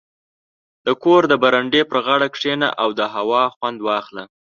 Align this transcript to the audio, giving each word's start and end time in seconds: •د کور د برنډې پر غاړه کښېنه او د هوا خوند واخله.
•د 0.85 0.87
کور 1.03 1.21
د 1.27 1.33
برنډې 1.43 1.81
پر 1.89 1.97
غاړه 2.05 2.27
کښېنه 2.35 2.69
او 2.81 2.89
د 2.99 3.01
هوا 3.15 3.43
خوند 3.55 3.79
واخله. 3.87 4.23